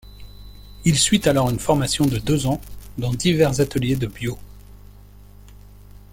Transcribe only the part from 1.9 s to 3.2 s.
de deux ans dans